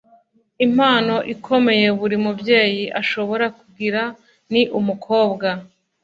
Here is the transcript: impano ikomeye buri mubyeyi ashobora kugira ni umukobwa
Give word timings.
impano 0.65 1.15
ikomeye 1.33 1.87
buri 1.99 2.15
mubyeyi 2.23 2.83
ashobora 3.01 3.45
kugira 3.57 4.01
ni 4.51 4.61
umukobwa 4.79 5.47